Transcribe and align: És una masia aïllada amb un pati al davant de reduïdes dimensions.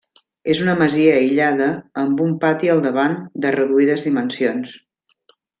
És 0.53 0.61
una 0.61 0.73
masia 0.79 1.11
aïllada 1.17 1.67
amb 2.05 2.25
un 2.29 2.33
pati 2.45 2.73
al 2.77 2.83
davant 2.89 3.15
de 3.45 3.55
reduïdes 3.59 4.07
dimensions. 4.11 4.77